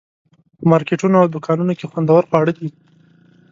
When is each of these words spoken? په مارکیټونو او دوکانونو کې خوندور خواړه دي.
په 0.57 0.63
مارکیټونو 0.71 1.15
او 1.21 1.27
دوکانونو 1.35 1.73
کې 1.79 1.89
خوندور 1.91 2.23
خواړه 2.29 2.51
دي. 2.57 2.69